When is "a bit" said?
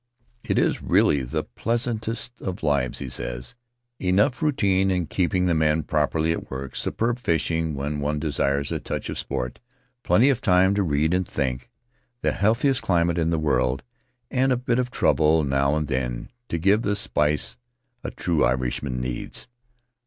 14.51-14.79